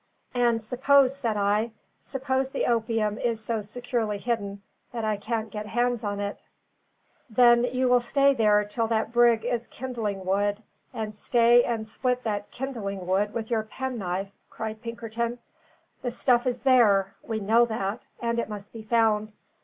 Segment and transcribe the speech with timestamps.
[0.33, 5.67] "And suppose," said I, "suppose the opium is so securely hidden that I can't get
[5.67, 6.43] hands on it?"
[7.29, 12.23] "Then you will stay there till that brig is kindling wood, and stay and split
[12.23, 15.37] that kindling wood with your penknife," cried Pinkerton.
[16.01, 19.31] "The stuff is there; we know that; and it must be found.